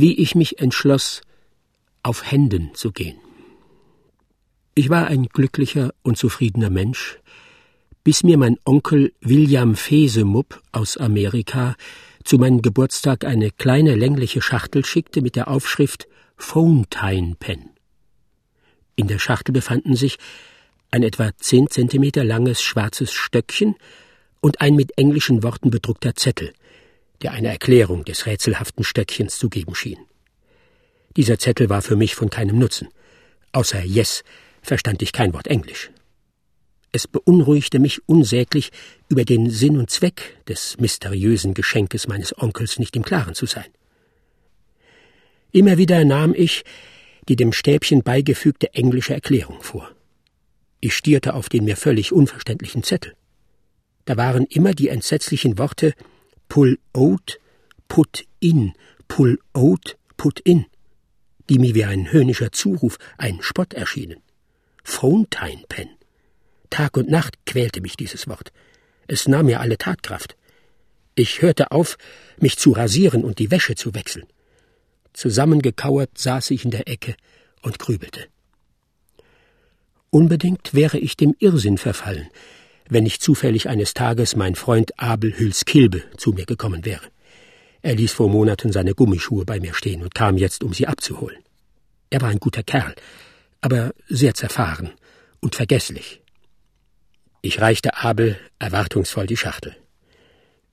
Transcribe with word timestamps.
wie 0.00 0.14
ich 0.14 0.34
mich 0.34 0.58
entschloss, 0.58 1.22
auf 2.02 2.30
Händen 2.30 2.70
zu 2.74 2.92
gehen. 2.92 3.16
Ich 4.74 4.90
war 4.90 5.06
ein 5.06 5.26
glücklicher 5.26 5.94
und 6.02 6.18
zufriedener 6.18 6.70
Mensch, 6.70 7.18
bis 8.04 8.22
mir 8.22 8.38
mein 8.38 8.58
Onkel 8.64 9.12
William 9.20 9.74
Fesemupp 9.74 10.62
aus 10.70 10.96
Amerika 10.96 11.74
zu 12.24 12.38
meinem 12.38 12.60
Geburtstag 12.60 13.24
eine 13.24 13.50
kleine 13.50 13.94
längliche 13.94 14.42
Schachtel 14.42 14.84
schickte 14.84 15.22
mit 15.22 15.34
der 15.34 15.48
Aufschrift 15.48 16.06
Fountain 16.36 17.36
Pen. 17.36 17.70
In 18.96 19.08
der 19.08 19.18
Schachtel 19.18 19.52
befanden 19.52 19.96
sich 19.96 20.18
ein 20.90 21.02
etwa 21.02 21.30
zehn 21.38 21.68
Zentimeter 21.70 22.22
langes 22.22 22.62
schwarzes 22.62 23.12
Stöckchen 23.12 23.76
und 24.40 24.60
ein 24.60 24.76
mit 24.76 24.96
englischen 24.98 25.42
Worten 25.42 25.70
bedruckter 25.70 26.14
Zettel, 26.14 26.52
der 27.22 27.32
eine 27.32 27.48
Erklärung 27.48 28.04
des 28.04 28.26
rätselhaften 28.26 28.84
Stöckchens 28.84 29.38
zu 29.38 29.48
geben 29.48 29.74
schien. 29.74 29.98
Dieser 31.16 31.38
Zettel 31.38 31.68
war 31.68 31.82
für 31.82 31.96
mich 31.96 32.14
von 32.14 32.30
keinem 32.30 32.58
Nutzen. 32.58 32.88
Außer 33.52 33.82
Yes 33.82 34.22
verstand 34.62 35.02
ich 35.02 35.12
kein 35.12 35.32
Wort 35.32 35.46
Englisch. 35.46 35.90
Es 36.92 37.06
beunruhigte 37.06 37.78
mich 37.78 38.08
unsäglich, 38.08 38.70
über 39.08 39.24
den 39.24 39.50
Sinn 39.50 39.76
und 39.76 39.90
Zweck 39.90 40.36
des 40.46 40.78
mysteriösen 40.78 41.54
Geschenkes 41.54 42.08
meines 42.08 42.36
Onkels 42.38 42.78
nicht 42.78 42.96
im 42.96 43.02
Klaren 43.02 43.34
zu 43.34 43.46
sein. 43.46 43.66
Immer 45.52 45.78
wieder 45.78 46.04
nahm 46.04 46.34
ich 46.34 46.64
die 47.28 47.36
dem 47.36 47.52
Stäbchen 47.52 48.02
beigefügte 48.02 48.72
englische 48.74 49.14
Erklärung 49.14 49.60
vor. 49.62 49.90
Ich 50.80 50.94
stierte 50.94 51.34
auf 51.34 51.48
den 51.48 51.64
mir 51.64 51.76
völlig 51.76 52.12
unverständlichen 52.12 52.82
Zettel. 52.82 53.14
Da 54.04 54.16
waren 54.16 54.46
immer 54.46 54.72
die 54.72 54.88
entsetzlichen 54.88 55.58
Worte 55.58 55.94
Pull 56.56 56.78
out, 56.94 57.38
put 57.86 58.24
in, 58.40 58.72
pull 59.08 59.36
out, 59.52 59.98
put 60.16 60.40
in, 60.40 60.64
die 61.50 61.58
mir 61.58 61.74
wie 61.74 61.84
ein 61.84 62.10
höhnischer 62.10 62.50
Zuruf, 62.50 62.96
ein 63.18 63.42
Spott 63.42 63.74
erschienen. 63.74 64.22
Fountain 64.82 65.64
Pen. 65.68 65.90
Tag 66.70 66.96
und 66.96 67.10
Nacht 67.10 67.36
quälte 67.44 67.82
mich 67.82 67.98
dieses 67.98 68.26
Wort. 68.26 68.52
Es 69.06 69.28
nahm 69.28 69.44
mir 69.44 69.60
alle 69.60 69.76
Tatkraft. 69.76 70.34
Ich 71.14 71.42
hörte 71.42 71.72
auf, 71.72 71.98
mich 72.40 72.56
zu 72.56 72.72
rasieren 72.72 73.22
und 73.22 73.38
die 73.38 73.50
Wäsche 73.50 73.74
zu 73.74 73.92
wechseln. 73.92 74.24
Zusammengekauert 75.12 76.16
saß 76.16 76.52
ich 76.52 76.64
in 76.64 76.70
der 76.70 76.88
Ecke 76.88 77.16
und 77.60 77.78
grübelte. 77.78 78.28
Unbedingt 80.08 80.72
wäre 80.72 80.96
ich 80.96 81.18
dem 81.18 81.36
Irrsinn 81.38 81.76
verfallen, 81.76 82.30
wenn 82.88 83.04
nicht 83.04 83.22
zufällig 83.22 83.68
eines 83.68 83.94
Tages 83.94 84.36
mein 84.36 84.54
Freund 84.54 84.98
Abel 84.98 85.36
Hülskilbe 85.38 86.02
zu 86.16 86.32
mir 86.32 86.46
gekommen 86.46 86.84
wäre. 86.84 87.06
Er 87.82 87.94
ließ 87.94 88.12
vor 88.12 88.28
Monaten 88.28 88.72
seine 88.72 88.94
Gummischuhe 88.94 89.44
bei 89.44 89.60
mir 89.60 89.74
stehen 89.74 90.02
und 90.02 90.14
kam 90.14 90.36
jetzt, 90.36 90.64
um 90.64 90.72
sie 90.72 90.86
abzuholen. 90.86 91.38
Er 92.10 92.20
war 92.20 92.28
ein 92.28 92.40
guter 92.40 92.62
Kerl, 92.62 92.94
aber 93.60 93.92
sehr 94.08 94.34
zerfahren 94.34 94.92
und 95.40 95.54
vergesslich. 95.54 96.20
Ich 97.42 97.60
reichte 97.60 97.96
Abel 97.96 98.38
erwartungsvoll 98.58 99.26
die 99.26 99.36
Schachtel. 99.36 99.76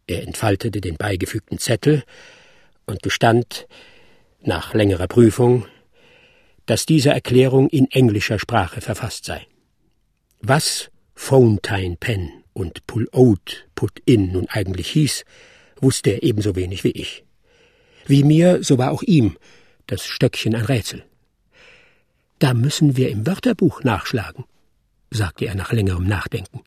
Er 0.08 0.24
entfaltete 0.24 0.82
den 0.82 0.96
beigefügten 0.96 1.60
Zettel 1.60 2.04
und 2.86 3.02
gestand, 3.04 3.68
nach 4.42 4.74
längerer 4.74 5.08
Prüfung, 5.08 5.66
dass 6.66 6.86
diese 6.86 7.12
Erklärung 7.12 7.70
in 7.70 7.90
englischer 7.92 8.40
Sprache 8.40 8.82
verfasst 8.82 9.26
sei. 9.26 9.46
Was 10.40 10.90
Fountain 11.16 11.98
Pen 11.98 12.44
und 12.54 12.86
Pull 12.88 13.08
Out, 13.12 13.68
Put 13.76 14.00
In 14.06 14.32
nun 14.32 14.48
eigentlich 14.50 14.90
hieß, 14.90 15.26
wusste 15.80 16.12
er 16.12 16.24
ebenso 16.24 16.56
wenig 16.56 16.84
wie 16.84 16.92
ich. 16.92 17.24
Wie 18.06 18.24
mir, 18.24 18.64
so 18.64 18.78
war 18.78 18.92
auch 18.92 19.04
ihm 19.04 19.38
das 19.88 20.06
Stöckchen 20.06 20.56
ein 20.56 20.66
Rätsel. 20.66 21.04
Da 22.40 22.54
müssen 22.54 22.98
wir 22.98 23.10
im 23.10 23.26
Wörterbuch 23.28 23.84
nachschlagen, 23.84 24.46
sagte 25.12 25.46
er 25.46 25.56
nach 25.56 25.72
längerem 25.72 26.06
Nachdenken. 26.06 26.62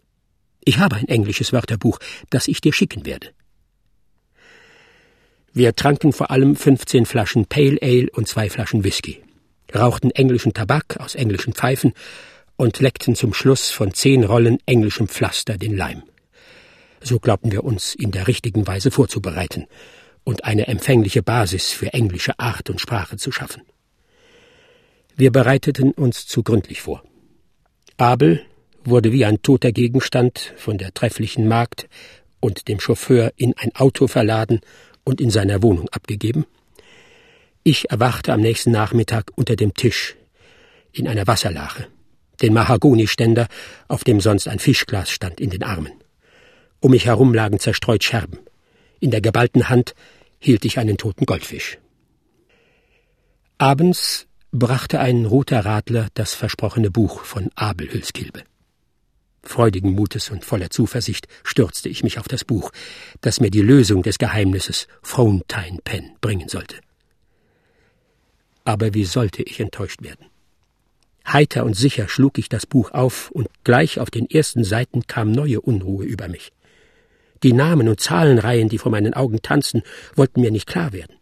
Ich 0.65 0.79
habe 0.79 0.97
ein 0.97 1.09
englisches 1.09 1.53
Wörterbuch, 1.53 1.99
das 2.31 2.49
ich 2.49 2.61
dir 2.61 2.73
schicken 2.73 3.07
werde. 3.07 3.31
Wir 5.53 5.75
tranken 5.75 6.13
vor 6.13 6.31
allem 6.31 6.57
15 6.57 7.07
Flaschen 7.07 7.47
Pale 7.47 7.79
Ale 7.81 8.11
und 8.13 8.29
zwei 8.29 8.51
Flaschen 8.51 8.85
Whisky, 8.85 9.23
rauchten 9.75 10.11
englischen 10.11 10.53
Tabak 10.53 10.99
aus 10.99 11.15
englischen 11.15 11.55
Pfeifen 11.55 11.95
und 12.57 12.81
leckten 12.81 13.15
zum 13.15 13.35
Schluss 13.35 13.71
von 13.71 13.93
zehn 13.95 14.25
Rollen 14.25 14.59
englischem 14.67 15.09
Pflaster 15.09 15.59
den 15.59 15.77
Leim. 15.77 16.03
So 17.01 17.19
glaubten 17.19 17.53
wir 17.53 17.65
uns 17.65 17.95
in 17.95 18.11
der 18.11 18.27
richtigen 18.27 18.67
Weise 18.67 18.91
vorzubereiten 18.91 19.67
und 20.25 20.45
eine 20.45 20.67
empfängliche 20.67 21.23
Basis 21.23 21.71
für 21.71 21.93
englische 21.93 22.39
Art 22.39 22.69
und 22.71 22.81
Sprache 22.81 23.17
zu 23.17 23.31
schaffen. 23.31 23.63
Wir 25.17 25.31
bereiteten 25.31 25.93
uns 25.93 26.27
zu 26.27 26.43
gründlich 26.43 26.83
vor. 26.83 27.03
Abel 27.97 28.43
wurde 28.85 29.13
wie 29.13 29.25
ein 29.25 29.41
toter 29.43 29.73
Gegenstand 29.73 30.53
von 30.57 30.79
der 30.79 30.93
trefflichen 30.93 31.49
Magd 31.49 31.89
und 32.41 32.69
dem 32.69 32.81
Chauffeur 32.81 33.33
in 33.37 33.55
ein 33.57 33.75
Auto 33.75 34.09
verladen 34.09 34.61
und 35.05 35.21
in 35.21 35.31
seiner 35.31 35.63
Wohnung 35.63 35.89
abgegeben. 35.91 36.45
Ich 37.63 37.91
erwachte 37.91 38.33
am 38.33 38.41
nächsten 38.41 38.71
Nachmittag 38.71 39.31
unter 39.35 39.57
dem 39.57 39.75
Tisch 39.75 40.17
in 40.93 41.09
einer 41.09 41.27
Wasserlache, 41.27 41.89
den 42.43 42.55
Mahagoniständer, 42.55 43.49
auf 43.89 44.05
dem 44.05 44.21
sonst 44.21 44.49
ein 44.49 44.59
Fischglas 44.59 45.11
stand, 45.11 45.41
in 45.41 45.51
den 45.51 45.63
Armen. 45.63 45.93
Um 46.81 46.91
mich 46.91 47.07
herum 47.07 47.35
lagen 47.35 47.59
zerstreut 47.59 48.05
Scherben. 48.05 48.39
In 49.01 49.11
der 49.11 49.21
geballten 49.21 49.69
Hand 49.69 49.95
hielt 50.39 50.65
ich 50.65 50.79
einen 50.79 50.97
toten 50.97 51.27
Goldfisch. 51.27 51.79
Abends 53.59 54.27
brachte 54.53 55.01
ein 55.01 55.25
roter 55.25 55.65
Radler 55.65 56.09
das 56.15 56.35
versprochene 56.35 56.91
Buch 56.91 57.25
von 57.25 57.51
Abel 57.55 57.93
Hülskilbe. 57.93 58.43
Freudigen 59.43 59.93
Mutes 59.93 60.31
und 60.31 60.45
voller 60.45 60.71
Zuversicht 60.71 61.29
stürzte 61.45 61.89
ich 61.89 62.03
mich 62.03 62.19
auf 62.19 62.29
das 62.29 62.45
Buch, 62.45 62.71
das 63.21 63.41
mir 63.41 63.51
die 63.51 63.63
Lösung 63.63 64.03
des 64.03 64.19
Geheimnisses 64.19 64.89
Fountain 65.03 65.79
Pen 65.85 66.17
bringen 66.21 66.49
sollte. 66.49 66.77
Aber 68.65 68.95
wie 68.95 69.05
sollte 69.05 69.43
ich 69.43 69.61
enttäuscht 69.61 70.03
werden? 70.03 70.27
Heiter 71.27 71.65
und 71.65 71.75
sicher 71.75 72.09
schlug 72.09 72.39
ich 72.39 72.49
das 72.49 72.67
Buch 72.67 72.93
auf, 72.93 73.31
und 73.31 73.49
gleich 73.65 73.99
auf 74.01 74.11
den 74.11 74.31
ersten 74.31 74.65
Seiten 74.65 75.07
kam 75.07 75.33
neue 75.33 75.61
Unruhe 75.61 76.05
über 76.05 76.29
mich. 76.29 76.53
Die 77.43 77.53
Namen 77.53 77.89
und 77.89 78.01
Zahlenreihen, 78.01 78.69
die 78.69 78.79
vor 78.79 78.93
meinen 78.93 79.15
Augen 79.15 79.43
tanzten, 79.43 79.83
wollten 80.15 80.41
mir 80.41 80.51
nicht 80.51 80.67
klar 80.67 80.93
werden 80.93 81.17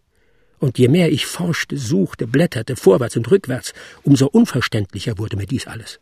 und 0.64 0.78
je 0.78 0.88
mehr 0.88 1.12
ich 1.12 1.26
forschte, 1.26 1.76
suchte, 1.76 2.26
blätterte, 2.26 2.74
vorwärts 2.74 3.16
und 3.16 3.30
rückwärts, 3.30 3.74
umso 4.02 4.26
unverständlicher 4.26 5.18
wurde 5.18 5.36
mir 5.36 5.46
dies 5.46 5.66
alles. 5.66 6.00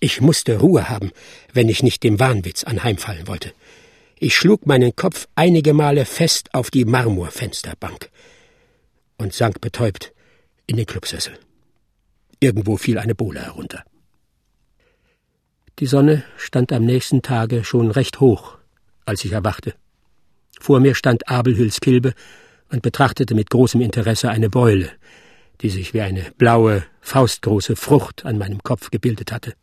Ich 0.00 0.20
musste 0.20 0.58
Ruhe 0.58 0.88
haben, 0.88 1.12
wenn 1.52 1.68
ich 1.68 1.82
nicht 1.82 2.02
dem 2.02 2.18
Wahnwitz 2.18 2.64
anheimfallen 2.64 3.28
wollte. 3.28 3.52
Ich 4.18 4.34
schlug 4.34 4.66
meinen 4.66 4.96
Kopf 4.96 5.28
einige 5.34 5.74
Male 5.74 6.06
fest 6.06 6.54
auf 6.54 6.70
die 6.70 6.84
Marmorfensterbank 6.86 8.08
und 9.18 9.34
sank 9.34 9.60
betäubt 9.60 10.12
in 10.66 10.76
den 10.78 10.86
Clubsessel. 10.86 11.34
Irgendwo 12.44 12.76
fiel 12.76 12.98
eine 12.98 13.14
Bohle 13.14 13.40
herunter. 13.40 13.84
Die 15.78 15.86
Sonne 15.86 16.24
stand 16.36 16.74
am 16.74 16.84
nächsten 16.84 17.22
Tage 17.22 17.64
schon 17.64 17.90
recht 17.90 18.20
hoch, 18.20 18.58
als 19.06 19.24
ich 19.24 19.32
erwachte. 19.32 19.72
Vor 20.60 20.78
mir 20.80 20.94
stand 20.94 21.26
Abel 21.26 21.56
Hülskilbe 21.56 22.12
und 22.70 22.82
betrachtete 22.82 23.34
mit 23.34 23.48
großem 23.48 23.80
Interesse 23.80 24.28
eine 24.28 24.50
Beule, 24.50 24.90
die 25.62 25.70
sich 25.70 25.94
wie 25.94 26.02
eine 26.02 26.32
blaue, 26.36 26.84
faustgroße 27.00 27.76
Frucht 27.76 28.26
an 28.26 28.36
meinem 28.36 28.62
Kopf 28.62 28.90
gebildet 28.90 29.32
hatte. 29.32 29.54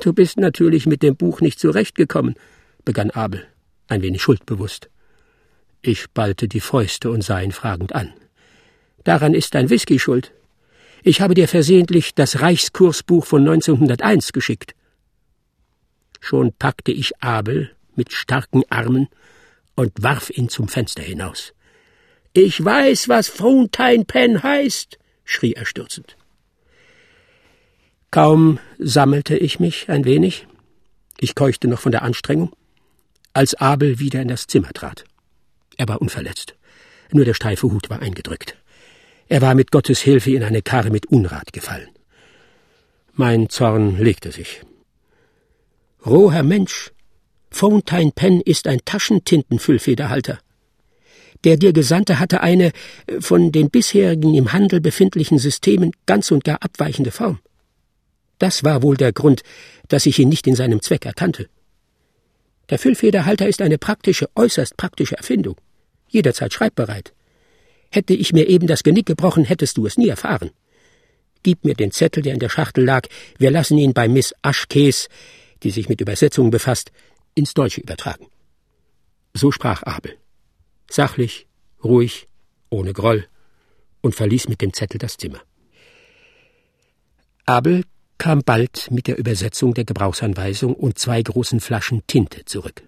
Du 0.00 0.14
bist 0.14 0.38
natürlich 0.38 0.86
mit 0.86 1.02
dem 1.02 1.16
Buch 1.16 1.42
nicht 1.42 1.60
zurechtgekommen, 1.60 2.34
begann 2.86 3.10
Abel, 3.10 3.46
ein 3.88 4.00
wenig 4.00 4.22
schuldbewusst. 4.22 4.88
Ich 5.82 6.08
ballte 6.14 6.48
die 6.48 6.60
Fäuste 6.60 7.10
und 7.10 7.22
sah 7.22 7.42
ihn 7.42 7.52
fragend 7.52 7.94
an. 7.94 8.14
Daran 9.04 9.34
ist 9.34 9.54
dein 9.54 9.68
Whisky 9.68 9.98
schuld. 9.98 10.32
Ich 11.06 11.20
habe 11.20 11.34
dir 11.34 11.48
versehentlich 11.48 12.14
das 12.14 12.40
Reichskursbuch 12.40 13.26
von 13.26 13.42
1901 13.42 14.32
geschickt. 14.32 14.74
Schon 16.18 16.54
packte 16.54 16.92
ich 16.92 17.22
Abel 17.22 17.70
mit 17.94 18.14
starken 18.14 18.62
Armen 18.70 19.08
und 19.74 19.92
warf 20.02 20.30
ihn 20.30 20.48
zum 20.48 20.66
Fenster 20.66 21.02
hinaus. 21.02 21.52
Ich 22.32 22.64
weiß, 22.64 23.10
was 23.10 23.28
Fountain 23.28 24.06
Pen 24.06 24.42
heißt, 24.42 24.98
schrie 25.24 25.52
er 25.52 25.66
stürzend. 25.66 26.16
Kaum 28.10 28.58
sammelte 28.78 29.36
ich 29.36 29.60
mich 29.60 29.90
ein 29.90 30.06
wenig, 30.06 30.46
ich 31.20 31.34
keuchte 31.34 31.68
noch 31.68 31.80
von 31.80 31.92
der 31.92 32.00
Anstrengung, 32.00 32.50
als 33.34 33.52
Abel 33.54 33.98
wieder 33.98 34.22
in 34.22 34.28
das 34.28 34.46
Zimmer 34.46 34.72
trat. 34.72 35.04
Er 35.76 35.86
war 35.86 36.00
unverletzt, 36.00 36.54
nur 37.12 37.26
der 37.26 37.34
steife 37.34 37.70
Hut 37.70 37.90
war 37.90 38.00
eingedrückt. 38.00 38.56
Er 39.28 39.40
war 39.40 39.54
mit 39.54 39.70
Gottes 39.70 40.00
Hilfe 40.00 40.32
in 40.32 40.42
eine 40.42 40.62
Karre 40.62 40.90
mit 40.90 41.06
Unrat 41.06 41.52
gefallen. 41.52 41.88
Mein 43.14 43.48
Zorn 43.48 43.98
legte 43.98 44.32
sich. 44.32 44.62
Roher 46.04 46.42
Mensch, 46.42 46.92
Fountain 47.50 48.12
Pen 48.12 48.40
ist 48.40 48.66
ein 48.66 48.80
Taschentintenfüllfederhalter. 48.84 50.38
Der 51.44 51.56
dir 51.56 51.72
Gesandte 51.72 52.18
hatte 52.18 52.40
eine 52.40 52.72
äh, 53.06 53.20
von 53.20 53.52
den 53.52 53.70
bisherigen 53.70 54.34
im 54.34 54.52
Handel 54.52 54.80
befindlichen 54.80 55.38
Systemen 55.38 55.92
ganz 56.06 56.30
und 56.30 56.42
gar 56.42 56.62
abweichende 56.62 57.10
Form. 57.10 57.38
Das 58.38 58.64
war 58.64 58.82
wohl 58.82 58.96
der 58.96 59.12
Grund, 59.12 59.42
dass 59.88 60.06
ich 60.06 60.18
ihn 60.18 60.28
nicht 60.28 60.46
in 60.46 60.56
seinem 60.56 60.82
Zweck 60.82 61.06
erkannte. 61.06 61.48
Der 62.70 62.78
Füllfederhalter 62.78 63.46
ist 63.46 63.62
eine 63.62 63.78
praktische, 63.78 64.28
äußerst 64.34 64.76
praktische 64.76 65.16
Erfindung. 65.16 65.56
Jederzeit 66.08 66.52
schreibbereit. 66.52 67.12
Hätte 67.94 68.12
ich 68.12 68.32
mir 68.32 68.48
eben 68.48 68.66
das 68.66 68.82
Genick 68.82 69.06
gebrochen, 69.06 69.44
hättest 69.44 69.76
du 69.76 69.86
es 69.86 69.96
nie 69.96 70.08
erfahren. 70.08 70.50
Gib 71.44 71.64
mir 71.64 71.74
den 71.74 71.92
Zettel, 71.92 72.24
der 72.24 72.34
in 72.34 72.40
der 72.40 72.48
Schachtel 72.48 72.84
lag. 72.84 73.06
Wir 73.38 73.52
lassen 73.52 73.78
ihn 73.78 73.94
bei 73.94 74.08
Miss 74.08 74.34
Aschkes, 74.42 75.08
die 75.62 75.70
sich 75.70 75.88
mit 75.88 76.00
Übersetzungen 76.00 76.50
befasst, 76.50 76.90
ins 77.36 77.54
Deutsche 77.54 77.80
übertragen. 77.80 78.26
So 79.32 79.52
sprach 79.52 79.84
Abel. 79.84 80.16
Sachlich, 80.90 81.46
ruhig, 81.84 82.26
ohne 82.68 82.92
Groll, 82.92 83.28
und 84.00 84.16
verließ 84.16 84.48
mit 84.48 84.60
dem 84.60 84.72
Zettel 84.72 84.98
das 84.98 85.16
Zimmer. 85.16 85.40
Abel 87.46 87.84
kam 88.18 88.42
bald 88.42 88.90
mit 88.90 89.06
der 89.06 89.18
Übersetzung 89.18 89.72
der 89.72 89.84
Gebrauchsanweisung 89.84 90.74
und 90.74 90.98
zwei 90.98 91.22
großen 91.22 91.60
Flaschen 91.60 92.02
Tinte 92.08 92.44
zurück. 92.44 92.82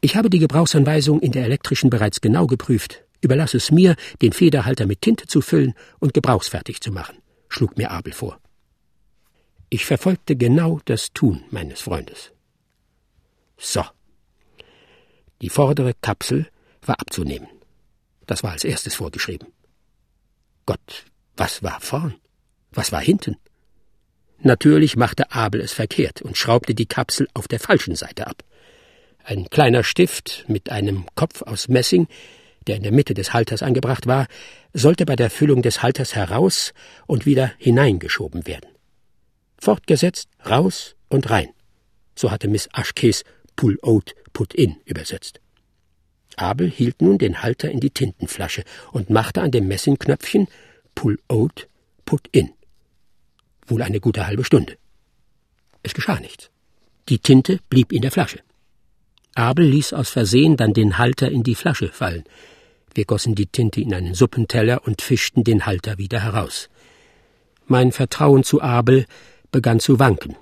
Ich 0.00 0.16
habe 0.16 0.30
die 0.30 0.38
Gebrauchsanweisung 0.38 1.20
in 1.20 1.32
der 1.32 1.44
elektrischen 1.44 1.90
bereits 1.90 2.22
genau 2.22 2.46
geprüft. 2.46 3.04
Überlasse 3.20 3.58
es 3.58 3.70
mir, 3.70 3.96
den 4.22 4.32
Federhalter 4.32 4.86
mit 4.86 5.02
Tinte 5.02 5.26
zu 5.26 5.40
füllen 5.40 5.74
und 5.98 6.14
gebrauchsfertig 6.14 6.80
zu 6.80 6.90
machen, 6.90 7.18
schlug 7.48 7.76
mir 7.76 7.90
Abel 7.90 8.12
vor. 8.12 8.40
Ich 9.68 9.84
verfolgte 9.84 10.36
genau 10.36 10.80
das 10.84 11.12
Tun 11.12 11.44
meines 11.50 11.80
Freundes. 11.80 12.32
So. 13.56 13.84
Die 15.42 15.50
vordere 15.50 15.94
Kapsel 16.00 16.48
war 16.82 17.00
abzunehmen. 17.00 17.48
Das 18.26 18.42
war 18.42 18.52
als 18.52 18.64
erstes 18.64 18.94
vorgeschrieben. 18.94 19.48
Gott, 20.66 21.04
was 21.36 21.62
war 21.62 21.80
vorn? 21.80 22.14
Was 22.72 22.92
war 22.92 23.00
hinten? 23.00 23.36
Natürlich 24.38 24.96
machte 24.96 25.32
Abel 25.32 25.60
es 25.60 25.72
verkehrt 25.72 26.22
und 26.22 26.38
schraubte 26.38 26.74
die 26.74 26.86
Kapsel 26.86 27.28
auf 27.34 27.46
der 27.46 27.60
falschen 27.60 27.94
Seite 27.94 28.26
ab. 28.26 28.42
Ein 29.22 29.50
kleiner 29.50 29.84
Stift 29.84 30.44
mit 30.48 30.70
einem 30.70 31.04
Kopf 31.14 31.42
aus 31.42 31.68
Messing, 31.68 32.08
der 32.70 32.76
in 32.76 32.84
der 32.84 32.92
Mitte 32.92 33.14
des 33.14 33.32
Halters 33.32 33.62
angebracht 33.62 34.06
war, 34.06 34.28
sollte 34.72 35.04
bei 35.04 35.16
der 35.16 35.28
Füllung 35.28 35.60
des 35.60 35.82
Halters 35.82 36.14
heraus 36.14 36.72
und 37.08 37.26
wieder 37.26 37.52
hineingeschoben 37.58 38.46
werden. 38.46 38.70
Fortgesetzt, 39.58 40.28
raus 40.48 40.94
und 41.08 41.28
rein. 41.30 41.48
So 42.14 42.30
hatte 42.30 42.46
Miss 42.46 42.68
Ashkes 42.72 43.24
Pull 43.56 43.78
out, 43.82 44.14
put 44.32 44.54
in 44.54 44.76
übersetzt. 44.84 45.40
Abel 46.36 46.70
hielt 46.70 47.02
nun 47.02 47.18
den 47.18 47.42
Halter 47.42 47.70
in 47.70 47.80
die 47.80 47.90
Tintenflasche 47.90 48.62
und 48.92 49.10
machte 49.10 49.42
an 49.42 49.50
dem 49.50 49.66
Messingknöpfchen 49.66 50.46
Pull 50.94 51.18
out, 51.28 51.68
put 52.06 52.28
in 52.32 52.50
wohl 53.66 53.82
eine 53.82 54.00
gute 54.00 54.26
halbe 54.26 54.44
Stunde. 54.44 54.76
Es 55.82 55.94
geschah 55.94 56.20
nichts. 56.20 56.50
Die 57.08 57.18
Tinte 57.18 57.58
blieb 57.68 57.92
in 57.92 58.02
der 58.02 58.10
Flasche. 58.10 58.40
Abel 59.34 59.66
ließ 59.66 59.92
aus 59.92 60.10
Versehen 60.10 60.56
dann 60.56 60.72
den 60.72 60.98
Halter 60.98 61.30
in 61.30 61.42
die 61.42 61.54
Flasche 61.54 61.88
fallen. 61.88 62.24
Wir 62.94 63.04
gossen 63.04 63.34
die 63.34 63.46
Tinte 63.46 63.80
in 63.80 63.94
einen 63.94 64.14
Suppenteller 64.14 64.86
und 64.86 65.02
fischten 65.02 65.44
den 65.44 65.66
Halter 65.66 65.98
wieder 65.98 66.20
heraus. 66.20 66.68
Mein 67.66 67.92
Vertrauen 67.92 68.42
zu 68.42 68.60
Abel 68.60 69.06
begann 69.52 69.80
zu 69.80 69.98
wanken. 69.98 70.36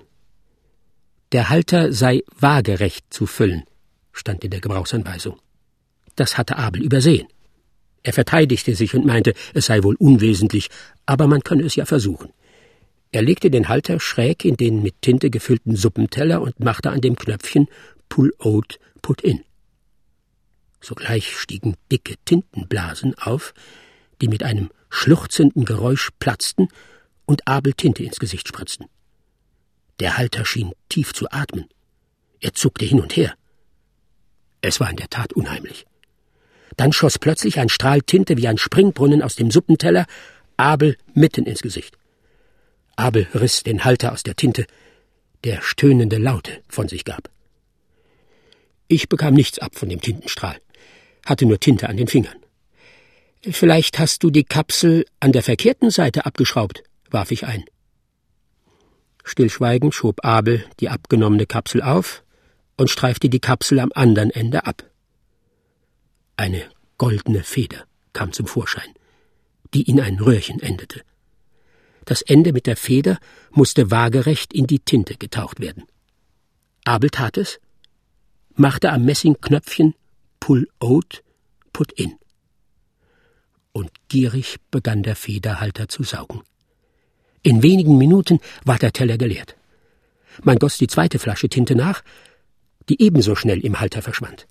Der 1.31 1.49
Halter 1.49 1.93
sei 1.93 2.23
waagerecht 2.39 3.05
zu 3.11 3.27
füllen, 3.27 3.63
stand 4.11 4.43
in 4.43 4.49
der 4.51 4.61
Gebrauchsanweisung. 4.61 5.39
Das 6.15 6.37
hatte 6.37 6.57
Abel 6.57 6.83
übersehen. 6.83 7.27
Er 8.01 8.13
verteidigte 8.13 8.73
sich 8.75 8.95
und 8.95 9.05
meinte, 9.05 9.33
es 9.53 9.67
sei 9.67 9.83
wohl 9.83 9.95
unwesentlich, 9.95 10.69
aber 11.05 11.27
man 11.27 11.43
könne 11.43 11.63
es 11.63 11.75
ja 11.75 11.85
versuchen. 11.85 12.29
Er 13.11 13.21
legte 13.21 13.51
den 13.51 13.69
Halter 13.69 13.99
schräg 13.99 14.45
in 14.45 14.55
den 14.55 14.81
mit 14.81 15.01
Tinte 15.01 15.29
gefüllten 15.29 15.75
Suppenteller 15.75 16.41
und 16.41 16.59
machte 16.59 16.91
an 16.91 17.01
dem 17.01 17.15
Knöpfchen 17.15 17.67
Pull 18.07 18.33
out, 18.39 18.79
put 19.01 19.21
in. 19.21 19.43
Sogleich 20.81 21.37
stiegen 21.37 21.75
dicke 21.91 22.15
Tintenblasen 22.25 23.17
auf, 23.17 23.53
die 24.21 24.27
mit 24.27 24.43
einem 24.43 24.69
schluchzenden 24.89 25.65
Geräusch 25.65 26.09
platzten 26.19 26.69
und 27.25 27.47
Abel 27.47 27.73
Tinte 27.73 28.03
ins 28.03 28.19
Gesicht 28.19 28.47
spritzten. 28.47 28.87
Der 29.99 30.17
Halter 30.17 30.45
schien 30.45 30.73
tief 30.87 31.13
zu 31.13 31.29
atmen. 31.29 31.67
Er 32.39 32.53
zuckte 32.53 32.85
hin 32.85 33.01
und 33.01 33.15
her. 33.15 33.35
Es 34.61 34.79
war 34.79 34.89
in 34.89 34.95
der 34.95 35.09
Tat 35.09 35.33
unheimlich. 35.33 35.85
Dann 36.77 36.93
schoss 36.93 37.19
plötzlich 37.19 37.59
ein 37.59 37.69
Strahl 37.69 38.01
Tinte 38.01 38.37
wie 38.37 38.47
ein 38.47 38.57
Springbrunnen 38.57 39.21
aus 39.21 39.35
dem 39.35 39.51
Suppenteller 39.51 40.05
Abel 40.57 40.97
mitten 41.13 41.45
ins 41.45 41.61
Gesicht. 41.61 41.97
Abel 42.95 43.27
riss 43.33 43.63
den 43.63 43.83
Halter 43.83 44.11
aus 44.11 44.23
der 44.23 44.35
Tinte, 44.35 44.65
der 45.43 45.61
stöhnende 45.61 46.17
Laute 46.17 46.61
von 46.67 46.87
sich 46.87 47.05
gab. 47.05 47.29
Ich 48.87 49.07
bekam 49.07 49.33
nichts 49.33 49.59
ab 49.59 49.75
von 49.75 49.87
dem 49.87 50.01
Tintenstrahl, 50.01 50.59
hatte 51.29 51.45
nur 51.45 51.59
Tinte 51.59 51.87
an 51.87 51.95
den 51.95 52.07
Fingern. 52.07 52.35
Vielleicht 53.43 53.99
hast 53.99 54.23
du 54.23 54.31
die 54.31 54.43
Kapsel 54.43 55.05
an 55.19 55.31
der 55.31 55.43
verkehrten 55.43 55.91
Seite 55.91 56.25
abgeschraubt, 56.25 56.83
warf 57.09 57.31
ich 57.31 57.45
ein. 57.45 57.63
Stillschweigend 59.23 59.93
schob 59.93 60.25
Abel 60.25 60.65
die 60.79 60.89
abgenommene 60.89 61.45
Kapsel 61.45 61.81
auf 61.81 62.23
und 62.77 62.89
streifte 62.89 63.29
die 63.29 63.39
Kapsel 63.39 63.79
am 63.79 63.91
anderen 63.93 64.31
Ende 64.31 64.65
ab. 64.65 64.83
Eine 66.35 66.63
goldene 66.97 67.43
Feder 67.43 67.85
kam 68.11 68.33
zum 68.33 68.47
Vorschein, 68.47 68.91
die 69.73 69.83
in 69.83 70.01
ein 70.01 70.19
Röhrchen 70.19 70.59
endete. 70.59 71.01
Das 72.05 72.23
Ende 72.23 72.53
mit 72.53 72.65
der 72.65 72.75
Feder 72.75 73.19
musste 73.51 73.91
waagerecht 73.91 74.51
in 74.51 74.65
die 74.65 74.79
Tinte 74.79 75.15
getaucht 75.15 75.59
werden. 75.59 75.83
Abel 76.85 77.11
tat 77.11 77.37
es, 77.37 77.59
machte 78.55 78.91
am 78.91 79.05
Messingknöpfchen 79.05 79.93
Pull 80.49 80.67
out, 80.79 81.21
put 81.73 81.91
in. 81.91 82.17
Und 83.71 83.91
gierig 84.07 84.55
begann 84.71 85.03
der 85.03 85.15
Federhalter 85.15 85.89
zu 85.89 86.01
saugen. 86.01 86.41
In 87.43 87.61
wenigen 87.61 87.99
Minuten 87.99 88.39
war 88.65 88.79
der 88.79 88.91
Teller 88.91 89.19
geleert. 89.19 89.55
Man 90.41 90.57
goss 90.57 90.79
die 90.79 90.87
zweite 90.87 91.19
Flasche 91.19 91.49
Tinte 91.49 91.75
nach, 91.75 92.01
die 92.89 92.99
ebenso 92.99 93.35
schnell 93.35 93.63
im 93.63 93.79
Halter 93.79 94.01
verschwand. 94.01 94.47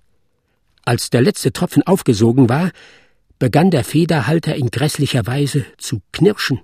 Als 0.84 1.10
der 1.10 1.20
letzte 1.20 1.52
Tropfen 1.52 1.82
aufgesogen 1.82 2.48
war, 2.48 2.70
begann 3.40 3.72
der 3.72 3.82
Federhalter 3.82 4.54
in 4.54 4.70
grässlicher 4.70 5.26
Weise 5.26 5.66
zu 5.78 6.00
knirschen 6.12 6.60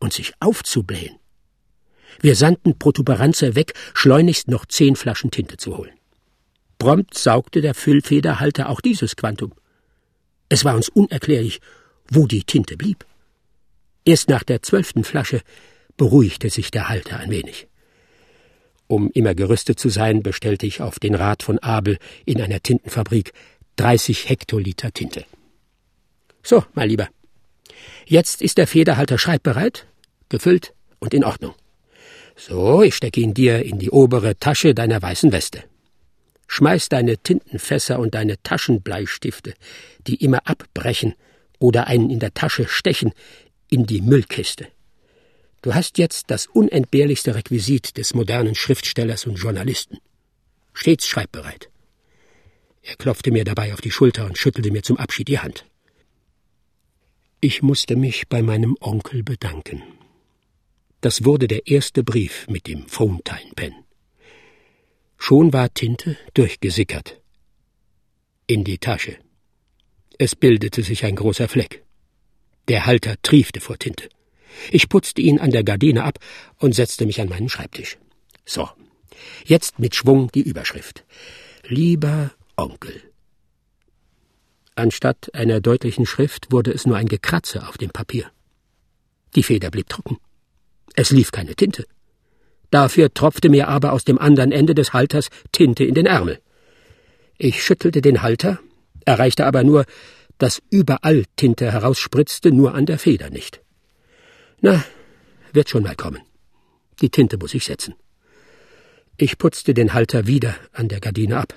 und 0.00 0.12
sich 0.12 0.32
aufzublähen. 0.40 1.20
Wir 2.20 2.34
sandten 2.34 2.80
Protuberanze 2.80 3.54
weg, 3.54 3.74
schleunigst 3.94 4.48
noch 4.48 4.66
zehn 4.66 4.96
Flaschen 4.96 5.30
Tinte 5.30 5.56
zu 5.56 5.76
holen. 5.76 5.99
Prompt 6.80 7.16
saugte 7.16 7.60
der 7.60 7.74
Füllfederhalter 7.74 8.70
auch 8.70 8.80
dieses 8.80 9.14
Quantum. 9.14 9.52
Es 10.48 10.64
war 10.64 10.74
uns 10.74 10.88
unerklärlich, 10.88 11.60
wo 12.08 12.26
die 12.26 12.42
Tinte 12.42 12.78
blieb. 12.78 13.04
Erst 14.06 14.30
nach 14.30 14.42
der 14.42 14.62
zwölften 14.62 15.04
Flasche 15.04 15.42
beruhigte 15.98 16.48
sich 16.48 16.70
der 16.70 16.88
Halter 16.88 17.18
ein 17.18 17.30
wenig. 17.30 17.68
Um 18.86 19.10
immer 19.12 19.34
gerüstet 19.34 19.78
zu 19.78 19.90
sein, 19.90 20.22
bestellte 20.22 20.64
ich 20.66 20.80
auf 20.80 20.98
den 20.98 21.14
Rat 21.14 21.42
von 21.42 21.58
Abel 21.58 21.98
in 22.24 22.40
einer 22.40 22.60
Tintenfabrik 22.60 23.34
30 23.76 24.30
Hektoliter 24.30 24.90
Tinte. 24.90 25.26
So, 26.42 26.64
mein 26.72 26.88
Lieber, 26.88 27.08
jetzt 28.06 28.40
ist 28.40 28.56
der 28.56 28.66
Federhalter 28.66 29.18
schreibbereit 29.18 29.86
gefüllt 30.30 30.72
und 30.98 31.12
in 31.12 31.24
Ordnung. 31.24 31.54
So, 32.36 32.82
ich 32.82 32.94
stecke 32.94 33.20
ihn 33.20 33.34
dir 33.34 33.62
in 33.66 33.78
die 33.78 33.90
obere 33.90 34.38
Tasche 34.38 34.74
deiner 34.74 35.02
weißen 35.02 35.30
Weste. 35.30 35.69
Schmeiß 36.52 36.88
deine 36.88 37.16
Tintenfässer 37.16 38.00
und 38.00 38.16
deine 38.16 38.42
Taschenbleistifte, 38.42 39.54
die 40.08 40.16
immer 40.16 40.48
abbrechen 40.48 41.14
oder 41.60 41.86
einen 41.86 42.10
in 42.10 42.18
der 42.18 42.34
Tasche 42.34 42.66
stechen, 42.66 43.12
in 43.68 43.86
die 43.86 44.00
Müllkiste. 44.00 44.66
Du 45.62 45.74
hast 45.74 45.96
jetzt 45.96 46.24
das 46.28 46.48
unentbehrlichste 46.48 47.36
Requisit 47.36 47.96
des 47.96 48.14
modernen 48.14 48.56
Schriftstellers 48.56 49.26
und 49.26 49.36
Journalisten. 49.36 49.98
Stets 50.72 51.06
schreibbereit. 51.06 51.70
Er 52.82 52.96
klopfte 52.96 53.30
mir 53.30 53.44
dabei 53.44 53.72
auf 53.72 53.80
die 53.80 53.92
Schulter 53.92 54.26
und 54.26 54.36
schüttelte 54.36 54.72
mir 54.72 54.82
zum 54.82 54.96
Abschied 54.96 55.28
die 55.28 55.38
Hand. 55.38 55.66
Ich 57.40 57.62
musste 57.62 57.94
mich 57.94 58.26
bei 58.28 58.42
meinem 58.42 58.76
Onkel 58.80 59.22
bedanken. 59.22 59.84
Das 61.00 61.24
wurde 61.24 61.46
der 61.46 61.68
erste 61.68 62.02
Brief 62.02 62.48
mit 62.48 62.66
dem 62.66 62.88
Fountain 62.88 63.52
Pen. 63.54 63.72
Schon 65.22 65.52
war 65.52 65.72
Tinte 65.72 66.16
durchgesickert. 66.34 67.20
In 68.46 68.64
die 68.64 68.78
Tasche. 68.78 69.18
Es 70.18 70.34
bildete 70.34 70.82
sich 70.82 71.04
ein 71.04 71.14
großer 71.14 71.46
Fleck. 71.46 71.84
Der 72.68 72.86
Halter 72.86 73.14
triefte 73.22 73.60
vor 73.60 73.78
Tinte. 73.78 74.08
Ich 74.72 74.88
putzte 74.88 75.20
ihn 75.20 75.38
an 75.38 75.50
der 75.50 75.62
Gardine 75.62 76.04
ab 76.04 76.18
und 76.58 76.74
setzte 76.74 77.04
mich 77.04 77.20
an 77.20 77.28
meinen 77.28 77.50
Schreibtisch. 77.50 77.98
So, 78.46 78.68
jetzt 79.44 79.78
mit 79.78 79.94
Schwung 79.94 80.32
die 80.32 80.42
Überschrift. 80.42 81.04
Lieber 81.68 82.32
Onkel. 82.56 83.02
Anstatt 84.74 85.32
einer 85.34 85.60
deutlichen 85.60 86.06
Schrift 86.06 86.50
wurde 86.50 86.72
es 86.72 86.86
nur 86.86 86.96
ein 86.96 87.08
Gekratze 87.08 87.68
auf 87.68 87.76
dem 87.76 87.90
Papier. 87.90 88.32
Die 89.36 89.42
Feder 89.42 89.70
blieb 89.70 89.90
trocken. 89.90 90.16
Es 90.94 91.10
lief 91.10 91.30
keine 91.30 91.54
Tinte. 91.54 91.86
Dafür 92.70 93.12
tropfte 93.12 93.48
mir 93.48 93.68
aber 93.68 93.92
aus 93.92 94.04
dem 94.04 94.18
anderen 94.18 94.52
Ende 94.52 94.74
des 94.74 94.92
Halters 94.92 95.28
Tinte 95.52 95.84
in 95.84 95.94
den 95.94 96.06
Ärmel. 96.06 96.40
Ich 97.38 97.62
schüttelte 97.64 98.00
den 98.00 98.22
Halter, 98.22 98.60
erreichte 99.04 99.46
aber 99.46 99.64
nur, 99.64 99.86
dass 100.38 100.62
überall 100.70 101.24
Tinte 101.36 101.70
herausspritzte, 101.70 102.50
nur 102.52 102.74
an 102.74 102.86
der 102.86 102.98
Feder 102.98 103.30
nicht. 103.30 103.60
Na, 104.60 104.84
wird 105.52 105.68
schon 105.68 105.82
mal 105.82 105.96
kommen. 105.96 106.20
Die 107.00 107.10
Tinte 107.10 107.38
muss 107.38 107.54
ich 107.54 107.64
setzen. 107.64 107.94
Ich 109.16 109.36
putzte 109.36 109.74
den 109.74 109.92
Halter 109.92 110.26
wieder 110.26 110.54
an 110.72 110.88
der 110.88 111.00
Gardine 111.00 111.38
ab. 111.38 111.54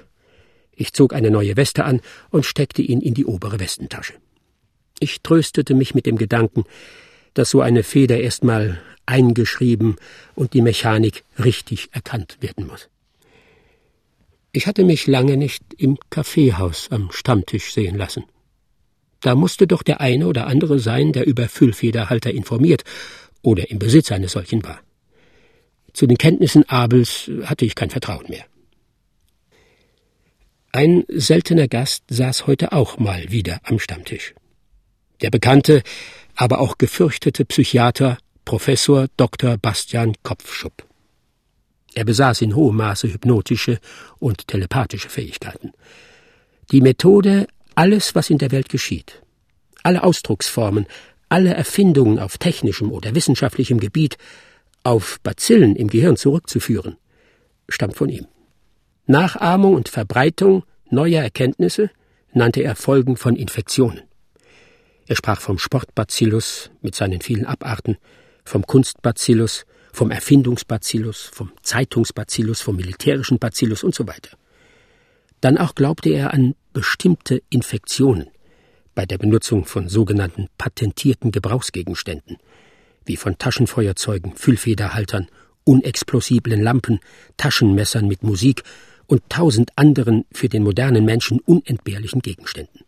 Ich 0.76 0.94
zog 0.94 1.14
eine 1.14 1.32
neue 1.32 1.56
Weste 1.56 1.86
an 1.86 2.02
und 2.30 2.46
steckte 2.46 2.82
ihn 2.82 3.00
in 3.00 3.14
die 3.14 3.26
obere 3.26 3.60
Westentasche. 3.60 4.14
Ich 5.00 5.22
tröstete 5.22 5.74
mich 5.74 5.94
mit 5.94 6.06
dem 6.06 6.18
Gedanken, 6.18 6.64
dass 7.34 7.50
so 7.50 7.62
eine 7.62 7.84
Feder 7.84 8.20
erstmal 8.20 8.82
eingeschrieben 9.06 9.98
und 10.36 10.54
die 10.54 10.62
Mechanik 10.62 11.24
richtig 11.38 11.90
erkannt 11.92 12.38
werden 12.42 12.68
muss. 12.68 12.90
Ich 14.52 14.68
hatte 14.68 14.84
mich 14.84 15.08
lange 15.08 15.36
nicht 15.36 15.64
im 15.78 15.98
Kaffeehaus 16.10 16.90
am 16.92 17.12
Stammtisch 17.12 17.74
sehen 17.74 17.98
lassen. 17.98 18.24
Da 19.20 19.36
musste 19.36 19.68
doch 19.68 19.84
der 19.84 20.00
eine 20.00 20.28
oder 20.28 20.48
andere 20.48 20.80
sein, 20.80 21.12
der 21.12 21.26
über 21.26 21.48
Füllfederhalter 21.48 22.32
informiert 22.32 22.84
oder 23.42 23.72
im 23.72 23.80
Besitz 23.80 24.12
eines 24.12 24.34
solchen 24.34 24.64
war. 24.64 24.80
Zu 25.94 26.08
den 26.08 26.18
Kenntnissen 26.18 26.68
Abels 26.70 27.32
hatte 27.44 27.66
ich 27.66 27.76
kein 27.76 27.90
Vertrauen 27.90 28.26
mehr. 28.28 28.46
Ein 30.72 31.04
seltener 31.08 31.68
Gast 31.68 32.04
saß 32.10 32.48
heute 32.48 32.74
auch 32.74 32.98
mal 32.98 33.32
wieder 33.32 33.60
am 33.64 33.80
Stammtisch. 33.80 34.34
Der 35.22 35.30
bekannte, 35.30 35.84
aber 36.36 36.60
auch 36.60 36.78
gefürchtete 36.78 37.46
Psychiater 37.46 38.18
Professor 38.46 39.08
Dr. 39.18 39.58
Bastian 39.58 40.14
Kopfschupp. 40.24 40.86
Er 41.94 42.06
besaß 42.06 42.42
in 42.42 42.56
hohem 42.56 42.78
Maße 42.78 43.08
hypnotische 43.08 43.80
und 44.20 44.48
telepathische 44.48 45.10
Fähigkeiten. 45.10 45.72
Die 46.72 46.82
Methode, 46.82 47.48
alles, 47.76 48.16
was 48.16 48.30
in 48.30 48.40
der 48.40 48.52
Welt 48.52 48.70
geschieht, 48.70 49.22
alle 49.84 50.04
Ausdrucksformen, 50.04 50.88
alle 51.30 51.54
Erfindungen 51.54 52.20
auf 52.20 52.38
technischem 52.38 52.92
oder 52.92 53.16
wissenschaftlichem 53.16 53.80
Gebiet 53.80 54.18
auf 54.84 55.20
Bazillen 55.22 55.76
im 55.76 55.88
Gehirn 55.88 56.18
zurückzuführen, 56.18 56.98
stammt 57.70 57.96
von 57.96 58.10
ihm. 58.10 58.28
Nachahmung 59.06 59.76
und 59.76 59.90
Verbreitung 59.90 60.64
neuer 60.90 61.22
Erkenntnisse 61.22 61.90
nannte 62.34 62.62
er 62.64 62.76
Folgen 62.76 63.18
von 63.18 63.36
Infektionen. 63.36 64.02
Er 65.06 65.16
sprach 65.16 65.42
vom 65.42 65.58
Sportbacillus 65.58 66.72
mit 66.82 66.96
seinen 66.96 67.22
vielen 67.22 67.46
Abarten, 67.46 67.98
vom 68.46 68.66
Kunstbacillus, 68.66 69.66
vom 69.92 70.12
Erfindungsbacillus, 70.12 71.30
vom 71.34 71.52
Zeitungsbacillus, 71.62 72.62
vom 72.62 72.76
militärischen 72.76 73.38
Bacillus 73.38 73.84
und 73.84 73.94
so 73.94 74.08
weiter. 74.08 74.38
Dann 75.42 75.58
auch 75.58 75.76
glaubte 75.76 76.10
er 76.10 76.34
an 76.34 76.56
bestimmte 76.72 77.44
Infektionen 77.50 78.28
bei 78.96 79.06
der 79.06 79.18
Benutzung 79.18 79.66
von 79.66 79.90
sogenannten 79.90 80.48
patentierten 80.58 81.32
Gebrauchsgegenständen, 81.32 82.38
wie 83.06 83.18
von 83.18 83.38
Taschenfeuerzeugen, 83.38 84.36
Füllfederhaltern, 84.36 85.28
unexplosiblen 85.66 86.62
Lampen, 86.62 87.00
Taschenmessern 87.38 88.08
mit 88.08 88.24
Musik 88.24 88.64
und 89.08 89.22
tausend 89.30 89.72
anderen 89.76 90.26
für 90.32 90.50
den 90.50 90.64
modernen 90.64 91.06
Menschen 91.06 91.40
unentbehrlichen 91.40 92.22
Gegenständen. 92.22 92.83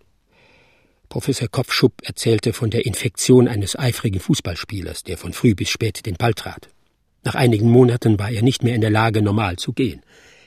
Professor 1.10 1.48
Kopfschupp 1.48 1.94
erzählte 2.04 2.54
von 2.54 2.70
der 2.70 2.86
Infektion 2.86 3.48
eines 3.48 3.78
eifrigen 3.78 4.20
Fußballspielers, 4.20 5.04
der 5.04 5.18
von 5.18 5.34
früh 5.34 5.56
bis 5.56 5.70
spät 5.70 6.06
den 6.06 6.16
Ball 6.16 6.34
trat. 6.34 6.70
Nach 7.24 7.36
einigen 7.36 7.70
Monaten 7.70 8.20
war 8.20 8.30
er 8.30 8.42
nicht 8.42 8.64
mehr 8.64 8.76
in 8.76 8.82
der 8.82 8.92
Lage, 8.92 9.22
normal 9.22 9.56
zu 9.58 9.74
gehen. 9.74 10.02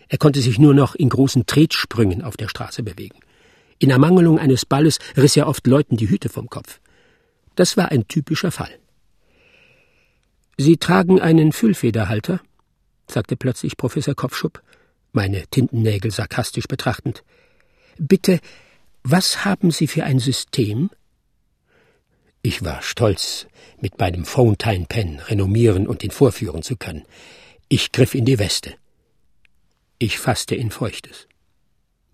Er 0.09 0.19
konnte 0.19 0.41
sich 0.41 0.59
nur 0.59 0.75
noch 0.75 0.95
in 0.95 1.09
großen 1.09 1.47
Tretsprüngen 1.47 2.23
auf 2.23 2.37
der 2.37 2.49
Straße 2.49 2.83
bewegen. 2.83 3.19
In 3.79 3.91
Ermangelung 3.91 4.39
eines 4.39 4.65
Balles 4.65 4.99
riss 5.17 5.37
er 5.37 5.49
oft 5.49 5.67
Leuten 5.67 5.97
die 5.97 6.09
Hüte 6.09 6.29
vom 6.29 6.49
Kopf. 6.49 6.81
Das 7.55 7.77
war 7.77 7.91
ein 7.91 8.07
typischer 8.09 8.51
Fall. 8.51 8.71
Sie 10.57 10.77
tragen 10.77 11.21
einen 11.21 11.53
Füllfederhalter? 11.53 12.41
sagte 13.07 13.37
plötzlich 13.37 13.77
Professor 13.77 14.15
Kopfschupp, 14.15 14.63
meine 15.13 15.47
Tintennägel 15.47 16.11
sarkastisch 16.11 16.67
betrachtend. 16.67 17.23
Bitte, 17.99 18.41
was 19.11 19.45
haben 19.45 19.71
Sie 19.71 19.87
für 19.87 20.05
ein 20.05 20.19
System? 20.19 20.91
Ich 22.43 22.63
war 22.63 22.83
stolz, 22.83 23.47
mit 23.81 23.99
meinem 23.99 24.25
Fountain 24.25 24.87
Pen 24.87 25.19
renommieren 25.21 25.87
und 25.87 26.05
ihn 26.05 26.11
vorführen 26.11 26.63
zu 26.63 26.77
können. 26.77 27.05
Ich 27.69 27.93
griff 27.93 28.15
in 28.15 28.25
die 28.27 28.39
Weste. 28.39 28.75
Ich 29.99 30.19
fasste 30.19 30.55
in 30.55 30.71
Feuchtes. 30.71 31.27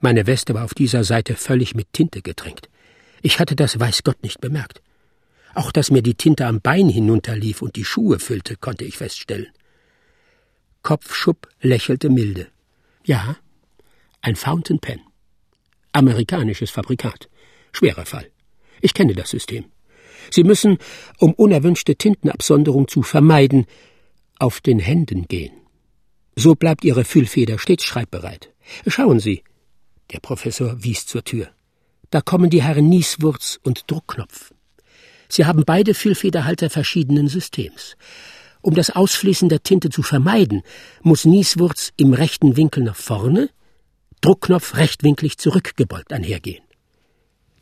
Meine 0.00 0.26
Weste 0.26 0.54
war 0.54 0.64
auf 0.64 0.74
dieser 0.74 1.02
Seite 1.02 1.34
völlig 1.34 1.74
mit 1.74 1.92
Tinte 1.92 2.22
getränkt. 2.22 2.68
Ich 3.22 3.40
hatte 3.40 3.56
das 3.56 3.80
weiß 3.80 4.04
Gott 4.04 4.22
nicht 4.22 4.40
bemerkt. 4.40 4.80
Auch 5.54 5.72
dass 5.72 5.90
mir 5.90 6.02
die 6.02 6.14
Tinte 6.14 6.46
am 6.46 6.60
Bein 6.60 6.88
hinunterlief 6.88 7.62
und 7.62 7.76
die 7.76 7.84
Schuhe 7.84 8.18
füllte, 8.18 8.56
konnte 8.56 8.84
ich 8.84 8.98
feststellen. 8.98 9.48
Kopfschupp 10.82 11.48
lächelte 11.60 12.08
milde. 12.08 12.48
Ja, 13.04 13.36
ein 14.20 14.36
Fountain 14.36 14.78
Pen. 14.78 15.00
Amerikanisches 15.94 16.70
Fabrikat. 16.70 17.28
Schwerer 17.72 18.04
Fall. 18.04 18.26
Ich 18.80 18.94
kenne 18.94 19.14
das 19.14 19.30
System. 19.30 19.66
Sie 20.30 20.44
müssen, 20.44 20.78
um 21.18 21.32
unerwünschte 21.34 21.96
Tintenabsonderung 21.96 22.88
zu 22.88 23.02
vermeiden, 23.02 23.66
auf 24.38 24.60
den 24.60 24.78
Händen 24.78 25.28
gehen. 25.28 25.52
So 26.36 26.54
bleibt 26.54 26.84
Ihre 26.84 27.04
Füllfeder 27.04 27.58
stets 27.58 27.84
schreibbereit. 27.84 28.50
Schauen 28.86 29.20
Sie. 29.20 29.44
Der 30.12 30.20
Professor 30.20 30.82
wies 30.82 31.06
zur 31.06 31.22
Tür. 31.22 31.48
Da 32.10 32.20
kommen 32.20 32.50
die 32.50 32.62
Herren 32.62 32.88
Nieswurz 32.88 33.60
und 33.62 33.90
Druckknopf. 33.90 34.52
Sie 35.28 35.46
haben 35.46 35.64
beide 35.64 35.94
Füllfederhalter 35.94 36.70
verschiedenen 36.70 37.28
Systems. 37.28 37.96
Um 38.62 38.74
das 38.74 38.90
Ausfließen 38.90 39.48
der 39.48 39.62
Tinte 39.62 39.90
zu 39.90 40.02
vermeiden, 40.02 40.62
muss 41.02 41.24
Nieswurz 41.24 41.92
im 41.96 42.14
rechten 42.14 42.56
Winkel 42.56 42.82
nach 42.82 42.96
vorne, 42.96 43.50
Druckknopf 44.24 44.78
rechtwinklig 44.78 45.36
zurückgebeugt 45.36 46.10
einhergehen. 46.10 46.64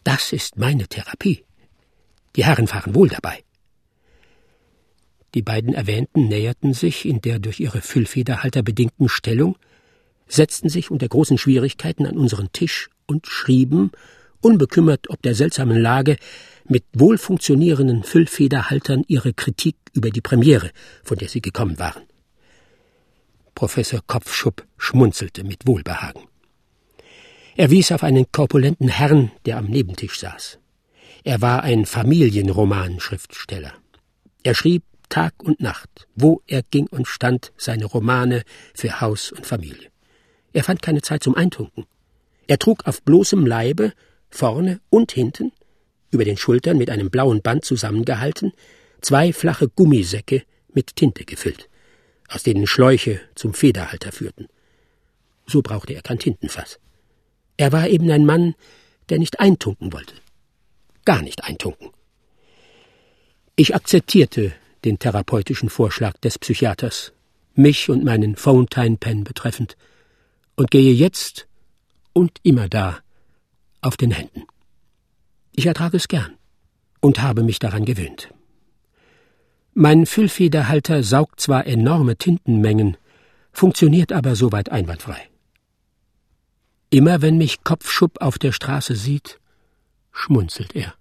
Das 0.04 0.33
ist 0.33 0.59
meine 0.59 0.87
Therapie. 0.87 1.45
Die 2.37 2.45
Herren 2.45 2.69
fahren 2.69 2.95
wohl 2.95 3.09
dabei. 3.09 3.42
Die 5.35 5.42
beiden 5.42 5.75
Erwähnten 5.75 6.28
näherten 6.28 6.73
sich 6.73 7.04
in 7.04 7.21
der 7.21 7.40
durch 7.40 7.59
ihre 7.59 7.81
Füllfederhalter 7.81 8.62
bedingten 8.62 9.09
Stellung, 9.09 9.59
setzten 10.28 10.69
sich 10.69 10.92
unter 10.92 11.09
großen 11.09 11.37
Schwierigkeiten 11.37 12.07
an 12.07 12.16
unseren 12.16 12.52
Tisch 12.52 12.90
und 13.07 13.26
schrieben, 13.26 13.90
unbekümmert 14.40 15.11
ob 15.11 15.21
der 15.21 15.35
seltsamen 15.35 15.81
Lage, 15.81 16.16
mit 16.69 16.85
wohl 16.92 17.19
funktionierenden 17.19 18.04
Füllfederhaltern 18.04 19.02
ihre 19.09 19.35
Kritik 19.35 19.75
über 19.95 20.11
die 20.11 20.21
Premiere, 20.21 20.71
von 21.02 21.19
der 21.19 21.28
sie 21.28 21.42
gekommen 21.42 21.81
waren. 21.81 22.04
Professor 23.57 24.00
Kopfschupp 24.07 24.64
schmunzelte 24.78 25.42
mit 25.42 25.66
Wohlbehagen. 25.66 26.23
Er 27.54 27.71
wies 27.71 27.92
auf 27.92 28.02
einen 28.02 28.30
korpulenten 28.32 28.88
Herrn, 28.88 29.30
der 29.44 29.59
am 29.59 29.66
Nebentisch 29.66 30.18
saß. 30.18 30.59
Er 31.23 31.40
war 31.42 31.62
ein 31.62 31.85
Familienromanschriftsteller. 31.85 33.75
Er 34.42 34.54
schrieb 34.54 34.82
Tag 35.09 35.35
und 35.42 35.61
Nacht, 35.61 36.09
wo 36.14 36.40
er 36.47 36.62
ging 36.62 36.87
und 36.87 37.06
stand, 37.06 37.52
seine 37.59 37.85
Romane 37.85 38.42
für 38.75 39.02
Haus 39.02 39.30
und 39.30 39.47
Familie. 39.47 39.90
Er 40.54 40.64
fand 40.64 40.80
keine 40.80 41.02
Zeit 41.02 41.23
zum 41.23 41.35
Eintunken. 41.35 41.85
Er 42.47 42.59
trug 42.59 42.87
auf 42.87 43.02
bloßem 43.02 43.44
Leibe, 43.44 43.92
vorne 44.30 44.80
und 44.88 45.12
hinten, 45.12 45.52
über 46.11 46.25
den 46.25 46.38
Schultern 46.38 46.78
mit 46.78 46.88
einem 46.90 47.11
blauen 47.11 47.42
Band 47.42 47.64
zusammengehalten, 47.64 48.52
zwei 49.02 49.32
flache 49.32 49.68
Gummisäcke 49.68 50.42
mit 50.73 50.97
Tinte 50.97 51.25
gefüllt, 51.25 51.68
aus 52.28 52.42
denen 52.42 52.66
Schläuche 52.66 53.21
zum 53.35 53.52
Federhalter 53.52 54.12
führten. 54.12 54.49
So 55.47 55.61
brauchte 55.61 55.92
er 55.92 56.02
kein 56.02 56.18
Tintenfass. 56.18 56.78
Er 57.62 57.71
war 57.71 57.87
eben 57.87 58.11
ein 58.11 58.26
Mann, 58.26 58.57
der 59.09 59.21
nicht 59.21 59.38
eintunken 59.38 59.92
wollte. 59.92 60.16
Gar 61.04 61.23
nicht 61.23 61.45
eintunken. 61.45 61.90
Ich 63.54 63.76
akzeptierte 63.76 64.52
den 64.85 64.99
therapeutischen 64.99 65.69
Vorschlag 65.69 66.19
des 66.19 66.40
Psychiaters, 66.40 67.12
mich 67.54 67.88
und 67.88 68.02
meinen 68.02 68.35
Fountain 68.35 68.99
Pen 68.99 69.23
betreffend, 69.23 69.76
und 70.57 70.73
gehe 70.73 70.92
jetzt 70.92 71.47
und 72.12 72.40
immer 72.42 72.69
da 72.69 72.99
auf 73.81 73.97
den 73.97 74.11
Händen. 74.11 74.42
Ich 75.52 75.66
ertrage 75.66 75.99
es 75.99 76.09
gern 76.09 76.33
und 76.99 77.23
habe 77.23 77.45
mich 77.45 77.61
daran 77.61 77.85
gewöhnt. 77.85 78.35
Mein 79.73 80.04
Füllfederhalter 80.07 81.04
saugt 81.04 81.38
zwar 81.38 81.64
enorme 81.69 82.16
Tintenmengen, 82.16 82.97
funktioniert 83.52 84.11
aber 84.11 84.35
soweit 84.35 84.73
einwandfrei. 84.73 85.28
Immer 86.93 87.23
wenn 87.23 87.39
mich 87.39 87.65
Kopfschupp 87.65 88.21
auf 88.21 88.39
der 88.39 88.53
Straße 88.53 88.95
sieht, 88.95 89.41
schmunzelt 90.13 90.77
er. 90.77 90.93